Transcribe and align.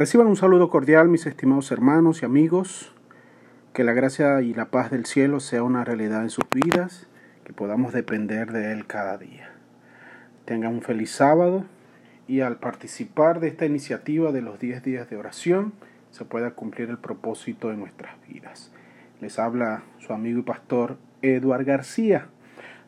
Reciban 0.00 0.28
un 0.28 0.36
saludo 0.36 0.70
cordial, 0.70 1.10
mis 1.10 1.26
estimados 1.26 1.70
hermanos 1.70 2.22
y 2.22 2.24
amigos. 2.24 2.90
Que 3.74 3.84
la 3.84 3.92
gracia 3.92 4.40
y 4.40 4.54
la 4.54 4.70
paz 4.70 4.90
del 4.90 5.04
cielo 5.04 5.40
sea 5.40 5.62
una 5.62 5.84
realidad 5.84 6.22
en 6.22 6.30
sus 6.30 6.46
vidas, 6.48 7.06
que 7.44 7.52
podamos 7.52 7.92
depender 7.92 8.50
de 8.50 8.72
Él 8.72 8.86
cada 8.86 9.18
día. 9.18 9.50
Tengan 10.46 10.72
un 10.72 10.80
feliz 10.80 11.10
sábado 11.10 11.66
y 12.26 12.40
al 12.40 12.56
participar 12.56 13.40
de 13.40 13.48
esta 13.48 13.66
iniciativa 13.66 14.32
de 14.32 14.40
los 14.40 14.58
10 14.58 14.82
días 14.82 15.10
de 15.10 15.18
oración, 15.18 15.74
se 16.12 16.24
pueda 16.24 16.52
cumplir 16.52 16.88
el 16.88 16.96
propósito 16.96 17.68
de 17.68 17.76
nuestras 17.76 18.14
vidas. 18.26 18.72
Les 19.20 19.38
habla 19.38 19.82
su 19.98 20.14
amigo 20.14 20.38
y 20.38 20.44
pastor 20.44 20.96
Eduard 21.20 21.66
García. 21.66 22.28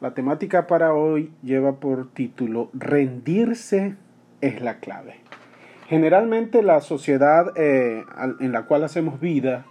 La 0.00 0.14
temática 0.14 0.68
para 0.68 0.94
hoy 0.94 1.32
lleva 1.42 1.80
por 1.80 2.08
título 2.12 2.70
Rendirse 2.72 3.96
es 4.40 4.62
la 4.62 4.78
clave. 4.78 5.16
Generalmente 5.90 6.62
la 6.62 6.80
sociedad 6.82 7.52
eh, 7.56 8.04
en 8.38 8.52
la 8.52 8.62
cual 8.62 8.84
hacemos 8.84 9.18
vida 9.18 9.66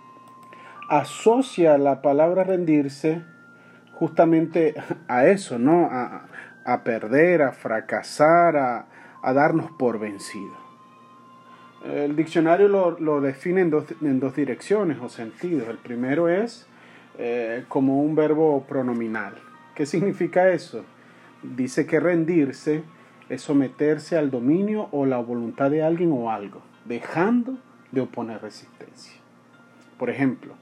asocia 0.89 1.77
la 1.77 2.01
palabra 2.01 2.43
rendirse 2.43 3.21
justamente 3.93 4.75
a 5.07 5.27
eso, 5.27 5.57
¿no? 5.57 5.87
A, 5.89 6.83
perder, 6.83 7.41
a 7.41 7.53
fracasar, 7.53 8.57
a, 8.57 9.33
darnos 9.33 9.71
por 9.71 9.97
vencido. 9.97 10.51
El 11.85 12.17
diccionario 12.17 12.67
lo, 12.67 13.21
define 13.21 13.61
en 13.61 13.69
dos, 13.69 13.85
en 14.01 14.19
dos, 14.19 14.35
direcciones 14.35 14.97
o 15.01 15.07
sentidos. 15.07 15.69
El 15.69 15.77
primero 15.77 16.27
es 16.27 16.67
eh, 17.17 17.63
como 17.69 18.01
un 18.01 18.15
verbo 18.15 18.65
pronominal. 18.67 19.35
¿Qué 19.73 19.85
significa 19.85 20.49
eso? 20.49 20.83
Dice 21.43 21.85
que 21.85 22.01
rendirse 22.01 22.83
es 23.29 23.41
someterse 23.41 24.17
al 24.17 24.31
dominio 24.31 24.89
o 24.91 25.05
la 25.05 25.19
voluntad 25.19 25.71
de 25.71 25.83
alguien 25.83 26.11
o 26.11 26.31
algo, 26.31 26.61
dejando 26.85 27.57
de 27.91 28.01
oponer 28.01 28.41
resistencia. 28.41 29.13
Por 29.97 30.09
ejemplo, 30.09 30.55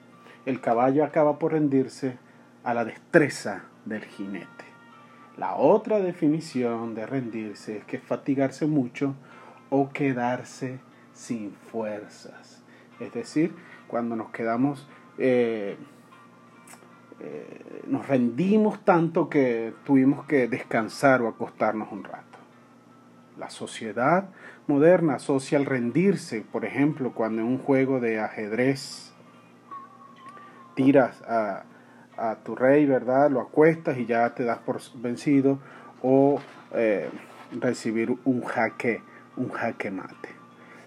el 0.45 0.61
caballo 0.61 1.03
acaba 1.03 1.39
por 1.39 1.53
rendirse 1.53 2.17
a 2.64 2.73
la 2.73 2.86
destreza 2.86 3.64
del 3.86 4.03
jinete. 4.03 4.66
La 5.38 5.55
otra 5.55 6.00
definición 6.00 6.95
de 6.95 7.05
rendirse 7.05 7.77
es 7.77 7.86
que 7.86 8.00
fatigarse 8.00 8.66
mucho 8.66 9.16
o 9.70 9.89
quedarse 9.89 10.80
sin 11.14 11.52
fuerzas. 11.52 12.64
Es 12.99 13.14
decir, 13.14 13.53
cuando 13.88 14.16
nos 14.16 14.31
quedamos, 14.31 14.88
eh, 15.17 15.77
eh, 17.20 17.83
nos 17.88 18.08
rendimos 18.08 18.83
tanto 18.83 19.30
que 19.30 19.73
tuvimos 19.86 20.25
que 20.25 20.47
descansar 20.47 21.22
o 21.22 21.27
acostarnos 21.27 21.92
un 21.92 22.03
rato. 22.03 22.27
La 23.38 23.49
sociedad 23.52 24.30
moderna 24.66 25.16
asocia 25.16 25.59
el 25.59 25.66
rendirse, 25.66 26.41
por 26.41 26.66
ejemplo, 26.66 27.13
cuando 27.13 27.41
en 27.41 27.47
un 27.47 27.59
juego 27.59 27.99
de 27.99 28.19
ajedrez 28.19 29.13
tiras 30.73 31.21
a, 31.21 31.63
tu 32.43 32.55
rey, 32.55 32.88
¿verdad? 32.88 33.30
Lo 33.30 33.41
acuestas 33.41 33.97
y 33.99 34.08
ya 34.08 34.33
te 34.33 34.43
das 34.43 34.58
por 34.58 34.80
vencido, 34.95 35.59
o 36.02 36.39
eh, 36.73 37.09
recibir 37.52 38.17
un 38.25 38.43
jaque, 38.43 39.03
un 39.35 39.49
jaque 39.49 39.91
mate. 39.91 40.30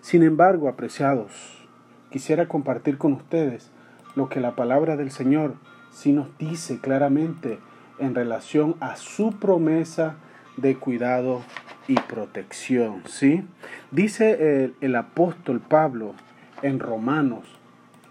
Sin 0.00 0.24
embargo, 0.24 0.68
apreciados, 0.68 1.68
quisiera 2.10 2.48
compartir 2.48 2.98
con 2.98 3.12
ustedes 3.12 3.70
lo 4.16 4.28
que 4.28 4.40
la 4.40 4.56
palabra 4.56 4.96
del 4.96 5.12
Señor 5.12 5.54
sí 5.92 6.12
nos 6.12 6.36
dice 6.36 6.80
claramente 6.80 7.60
en 8.00 8.14
relación 8.14 8.74
a 8.80 8.96
su 8.96 9.38
promesa 9.38 10.16
de 10.56 10.76
cuidado 10.76 11.42
y 11.90 11.96
protección, 11.96 13.02
¿sí? 13.06 13.42
Dice 13.90 14.62
el, 14.62 14.74
el 14.80 14.94
apóstol 14.94 15.58
Pablo 15.60 16.14
en 16.62 16.78
Romanos, 16.78 17.44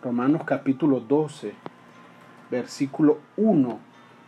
Romanos 0.04 0.42
capítulo 0.46 1.00
12, 1.00 1.54
versículo 2.52 3.20
1, 3.38 3.80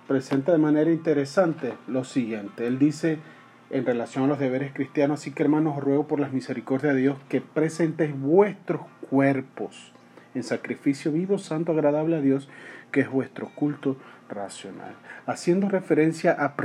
presenta 0.08 0.54
de 0.54 0.58
manera 0.58 0.90
interesante 0.90 1.74
lo 1.90 2.06
siguiente. 2.06 2.66
Él 2.66 2.80
dice 2.80 3.20
en 3.72 3.86
relación 3.86 4.24
a 4.24 4.28
los 4.28 4.40
deberes 4.40 4.72
cristianos, 4.74 5.20
así 5.20 5.32
que 5.32 5.44
hermanos, 5.44 5.78
os 5.78 5.84
ruego 5.84 6.08
por 6.08 6.22
las 6.22 6.32
misericordias 6.32 6.94
de 6.94 7.02
Dios 7.02 7.18
que 7.28 7.42
presentéis 7.42 8.18
vuestros 8.18 8.84
cuerpos 9.10 9.92
en 10.34 10.44
sacrificio 10.44 11.12
vivo, 11.12 11.38
santo, 11.38 11.74
agradable 11.74 12.16
a 12.16 12.22
Dios, 12.22 12.48
que 12.94 13.02
es 13.02 13.12
vuestro 13.12 13.52
culto 13.54 13.98
racional. 14.30 14.96
Haciendo 15.26 15.68
referencia 15.68 16.32
a 16.32 16.56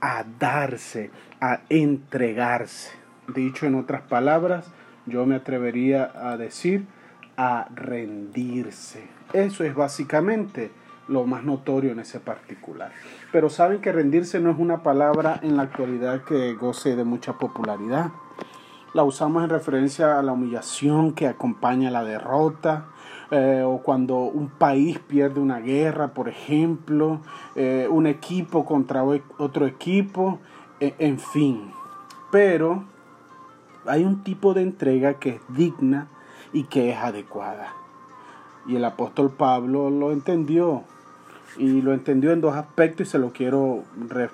a 0.00 0.24
darse, 0.38 1.10
a 1.40 1.60
entregarse. 1.68 2.92
Dicho 3.34 3.66
en 3.66 3.74
otras 3.74 4.02
palabras, 4.02 4.66
yo 5.06 5.26
me 5.26 5.36
atrevería 5.36 6.10
a 6.14 6.36
decir 6.36 6.86
a 7.36 7.68
rendirse. 7.74 9.06
Eso 9.32 9.64
es 9.64 9.74
básicamente 9.74 10.70
lo 11.08 11.24
más 11.24 11.44
notorio 11.44 11.92
en 11.92 12.00
ese 12.00 12.20
particular. 12.20 12.92
Pero 13.32 13.50
saben 13.50 13.80
que 13.80 13.92
rendirse 13.92 14.40
no 14.40 14.50
es 14.50 14.58
una 14.58 14.82
palabra 14.82 15.40
en 15.42 15.56
la 15.56 15.64
actualidad 15.64 16.22
que 16.24 16.54
goce 16.54 16.96
de 16.96 17.04
mucha 17.04 17.34
popularidad. 17.34 18.10
La 18.94 19.02
usamos 19.02 19.42
en 19.42 19.50
referencia 19.50 20.18
a 20.18 20.22
la 20.22 20.32
humillación 20.32 21.12
que 21.12 21.26
acompaña 21.26 21.90
la 21.90 22.04
derrota, 22.04 22.86
eh, 23.30 23.62
o 23.64 23.78
cuando 23.78 24.16
un 24.16 24.48
país 24.48 24.98
pierde 24.98 25.40
una 25.40 25.60
guerra, 25.60 26.08
por 26.08 26.28
ejemplo, 26.28 27.20
eh, 27.54 27.88
un 27.90 28.06
equipo 28.06 28.64
contra 28.64 29.02
otro 29.38 29.66
equipo, 29.66 30.40
e, 30.80 30.94
en 30.98 31.18
fin. 31.18 31.72
Pero 32.30 32.84
hay 33.86 34.04
un 34.04 34.22
tipo 34.22 34.54
de 34.54 34.62
entrega 34.62 35.14
que 35.14 35.30
es 35.30 35.40
digna 35.48 36.08
y 36.52 36.64
que 36.64 36.90
es 36.90 36.96
adecuada. 36.96 37.72
Y 38.66 38.76
el 38.76 38.84
apóstol 38.84 39.30
Pablo 39.30 39.90
lo 39.90 40.12
entendió. 40.12 40.84
Y 41.56 41.82
lo 41.82 41.92
entendió 41.92 42.32
en 42.32 42.40
dos 42.40 42.56
aspectos 42.56 43.06
y 43.06 43.10
se 43.10 43.18
lo 43.18 43.32
quiero 43.32 43.84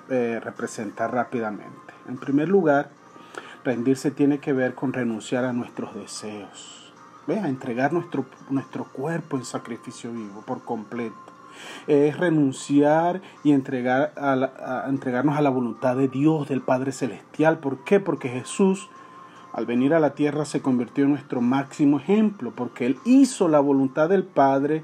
eh, 0.09 0.39
representar 0.43 1.13
rápidamente. 1.13 1.93
En 2.07 2.17
primer 2.17 2.49
lugar, 2.49 2.89
rendirse 3.63 4.09
tiene 4.09 4.39
que 4.39 4.53
ver 4.53 4.73
con 4.73 4.91
renunciar 4.91 5.45
a 5.45 5.53
nuestros 5.53 5.93
deseos 5.93 6.80
a 7.29 7.47
entregar 7.47 7.93
nuestro, 7.93 8.25
nuestro 8.49 8.85
cuerpo 8.85 9.37
en 9.37 9.45
sacrificio 9.45 10.11
vivo 10.11 10.43
por 10.45 10.63
completo. 10.63 11.15
Es 11.87 12.17
renunciar 12.17 13.21
y 13.43 13.51
entregar 13.51 14.13
a, 14.17 14.85
entregarnos 14.87 15.37
a 15.37 15.41
la 15.41 15.49
voluntad 15.49 15.95
de 15.95 16.07
Dios, 16.07 16.49
del 16.49 16.61
Padre 16.61 16.91
Celestial. 16.91 17.59
¿Por 17.59 17.83
qué? 17.83 17.99
Porque 17.99 18.29
Jesús, 18.29 18.89
al 19.53 19.65
venir 19.65 19.93
a 19.93 19.99
la 19.99 20.15
tierra, 20.15 20.45
se 20.45 20.61
convirtió 20.61 21.03
en 21.05 21.11
nuestro 21.11 21.41
máximo 21.41 21.99
ejemplo, 21.99 22.51
porque 22.55 22.85
Él 22.85 22.99
hizo 23.05 23.47
la 23.47 23.59
voluntad 23.59 24.09
del 24.09 24.23
Padre 24.23 24.83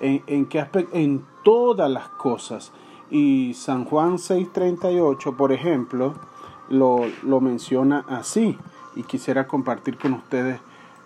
en, 0.00 0.22
en, 0.26 0.46
qué 0.46 0.60
aspecto? 0.60 0.96
en 0.96 1.24
todas 1.42 1.90
las 1.90 2.08
cosas. 2.08 2.72
Y 3.10 3.54
San 3.54 3.84
Juan 3.84 4.16
6:38, 4.16 5.36
por 5.36 5.52
ejemplo, 5.52 6.14
lo, 6.68 7.02
lo 7.24 7.40
menciona 7.40 8.04
así. 8.08 8.56
Y 8.94 9.02
quisiera 9.02 9.46
compartir 9.46 9.98
con 9.98 10.12
ustedes 10.12 10.60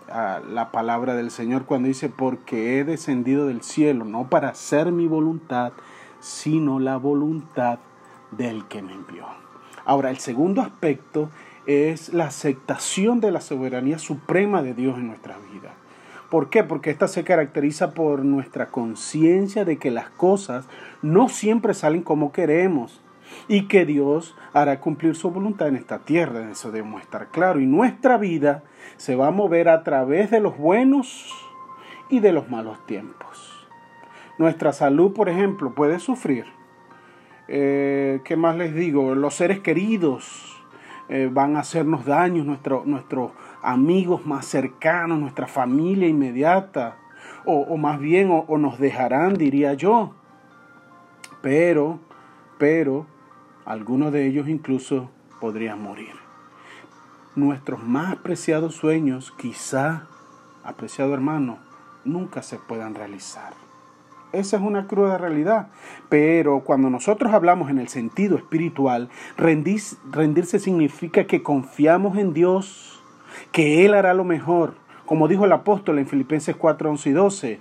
la 0.08 0.70
palabra 0.72 1.14
del 1.14 1.30
Señor 1.30 1.64
cuando 1.64 1.88
dice, 1.88 2.08
porque 2.08 2.78
he 2.78 2.84
descendido 2.84 3.46
del 3.46 3.62
cielo, 3.62 4.04
no 4.04 4.28
para 4.28 4.50
hacer 4.50 4.92
mi 4.92 5.06
voluntad, 5.06 5.72
sino 6.20 6.78
la 6.78 6.96
voluntad 6.96 7.78
del 8.30 8.66
que 8.66 8.82
me 8.82 8.92
envió. 8.92 9.26
Ahora, 9.84 10.10
el 10.10 10.18
segundo 10.18 10.62
aspecto 10.62 11.30
es 11.66 12.12
la 12.12 12.26
aceptación 12.26 13.20
de 13.20 13.30
la 13.30 13.40
soberanía 13.40 13.98
suprema 13.98 14.62
de 14.62 14.74
Dios 14.74 14.96
en 14.98 15.08
nuestra 15.08 15.36
vida. 15.52 15.74
¿Por 16.30 16.50
qué? 16.50 16.64
Porque 16.64 16.90
esta 16.90 17.06
se 17.06 17.24
caracteriza 17.24 17.92
por 17.92 18.24
nuestra 18.24 18.66
conciencia 18.66 19.64
de 19.64 19.78
que 19.78 19.90
las 19.90 20.10
cosas 20.10 20.66
no 21.02 21.28
siempre 21.28 21.72
salen 21.74 22.02
como 22.02 22.32
queremos 22.32 23.00
y 23.48 23.68
que 23.68 23.84
Dios 23.84 24.36
hará 24.52 24.80
cumplir 24.80 25.14
su 25.14 25.30
voluntad 25.30 25.68
en 25.68 25.76
esta 25.76 26.00
tierra. 26.00 26.50
Eso 26.50 26.70
debemos 26.70 27.02
estar 27.02 27.28
claro. 27.28 27.60
Y 27.60 27.66
nuestra 27.66 28.18
vida 28.18 28.64
se 28.96 29.16
va 29.16 29.28
a 29.28 29.32
mover 29.32 29.68
a 29.68 29.82
través 29.82 30.30
de 30.30 30.40
los 30.40 30.56
buenos 30.56 31.32
y 32.08 32.20
de 32.20 32.32
los 32.32 32.50
malos 32.50 32.84
tiempos. 32.86 33.66
Nuestra 34.38 34.72
salud, 34.72 35.12
por 35.12 35.28
ejemplo, 35.28 35.74
puede 35.74 35.98
sufrir. 35.98 36.44
Eh, 37.48 38.20
¿Qué 38.24 38.36
más 38.36 38.56
les 38.56 38.74
digo? 38.74 39.14
Los 39.14 39.34
seres 39.34 39.60
queridos 39.60 40.64
eh, 41.08 41.30
van 41.32 41.56
a 41.56 41.60
hacernos 41.60 42.04
daños, 42.04 42.44
nuestros 42.44 43.32
amigos 43.62 44.26
más 44.26 44.46
cercanos, 44.46 45.18
nuestra 45.18 45.46
familia 45.46 46.08
inmediata, 46.08 46.96
o, 47.48 47.76
más 47.76 48.00
bien, 48.00 48.28
o 48.46 48.58
nos 48.58 48.80
dejarán, 48.80 49.34
diría 49.34 49.74
yo. 49.74 50.14
Pero, 51.42 52.00
pero, 52.58 53.06
algunos 53.66 54.12
de 54.12 54.26
ellos 54.26 54.48
incluso 54.48 55.10
podrían 55.40 55.82
morir. 55.82 56.14
Nuestros 57.34 57.82
más 57.82 58.16
preciados 58.16 58.76
sueños, 58.76 59.34
quizá, 59.36 60.06
apreciado 60.64 61.12
hermano, 61.12 61.58
nunca 62.04 62.42
se 62.42 62.58
puedan 62.58 62.94
realizar. 62.94 63.52
Esa 64.32 64.56
es 64.56 64.62
una 64.62 64.86
cruda 64.86 65.18
realidad. 65.18 65.68
Pero 66.08 66.60
cuando 66.60 66.90
nosotros 66.90 67.32
hablamos 67.32 67.70
en 67.70 67.78
el 67.78 67.88
sentido 67.88 68.36
espiritual, 68.36 69.08
rendirse 69.36 70.58
significa 70.58 71.24
que 71.24 71.42
confiamos 71.42 72.16
en 72.16 72.32
Dios, 72.32 73.02
que 73.52 73.84
Él 73.84 73.94
hará 73.94 74.14
lo 74.14 74.24
mejor, 74.24 74.74
como 75.04 75.28
dijo 75.28 75.44
el 75.44 75.52
apóstol 75.52 75.98
en 75.98 76.06
Filipenses 76.06 76.56
4, 76.56 76.90
11 76.90 77.10
y 77.10 77.12
12, 77.12 77.60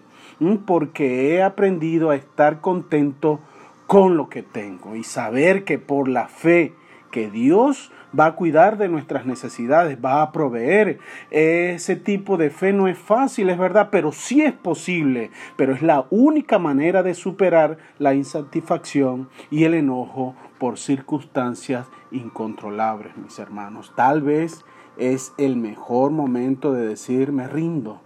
porque 0.65 1.35
he 1.35 1.43
aprendido 1.43 2.11
a 2.11 2.15
estar 2.15 2.61
contento 2.61 3.39
con 3.87 4.17
lo 4.17 4.29
que 4.29 4.43
tengo 4.43 4.95
y 4.95 5.03
saber 5.03 5.63
que 5.63 5.79
por 5.79 6.07
la 6.07 6.27
fe 6.27 6.73
que 7.11 7.31
Dios 7.31 7.91
va 8.17 8.25
a 8.25 8.35
cuidar 8.35 8.77
de 8.77 8.89
nuestras 8.89 9.25
necesidades, 9.25 9.97
va 10.03 10.21
a 10.21 10.33
proveer. 10.33 10.99
Ese 11.31 11.95
tipo 11.95 12.35
de 12.35 12.49
fe 12.49 12.73
no 12.73 12.89
es 12.89 12.97
fácil, 12.97 13.49
es 13.49 13.57
verdad, 13.57 13.87
pero 13.89 14.11
sí 14.11 14.41
es 14.41 14.51
posible, 14.51 15.31
pero 15.55 15.73
es 15.73 15.81
la 15.81 16.07
única 16.09 16.59
manera 16.59 17.03
de 17.03 17.13
superar 17.13 17.77
la 17.99 18.13
insatisfacción 18.13 19.29
y 19.49 19.63
el 19.63 19.75
enojo 19.75 20.35
por 20.57 20.77
circunstancias 20.77 21.87
incontrolables, 22.11 23.15
mis 23.15 23.39
hermanos. 23.39 23.93
Tal 23.95 24.21
vez 24.21 24.65
es 24.97 25.33
el 25.37 25.55
mejor 25.55 26.11
momento 26.11 26.73
de 26.73 26.87
decir 26.87 27.31
me 27.31 27.47
rindo, 27.47 28.01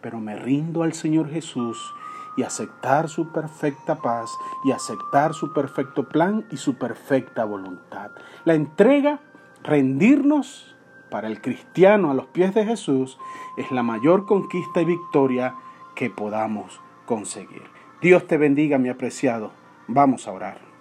pero 0.00 0.20
me 0.20 0.36
rindo 0.36 0.82
al 0.82 0.92
Señor 0.92 1.30
Jesús 1.30 1.94
y 2.36 2.42
aceptar 2.42 3.08
su 3.08 3.32
perfecta 3.32 3.96
paz 3.96 4.30
y 4.64 4.72
aceptar 4.72 5.34
su 5.34 5.52
perfecto 5.52 6.08
plan 6.08 6.46
y 6.50 6.56
su 6.56 6.76
perfecta 6.76 7.44
voluntad. 7.44 8.10
La 8.44 8.54
entrega 8.54 9.20
Rendirnos 9.62 10.74
para 11.10 11.28
el 11.28 11.40
cristiano 11.40 12.10
a 12.10 12.14
los 12.14 12.26
pies 12.26 12.54
de 12.54 12.64
Jesús 12.64 13.18
es 13.56 13.70
la 13.70 13.82
mayor 13.82 14.26
conquista 14.26 14.82
y 14.82 14.86
victoria 14.86 15.54
que 15.94 16.10
podamos 16.10 16.80
conseguir. 17.06 17.62
Dios 18.00 18.26
te 18.26 18.38
bendiga, 18.38 18.78
mi 18.78 18.88
apreciado. 18.88 19.52
Vamos 19.86 20.26
a 20.26 20.32
orar. 20.32 20.71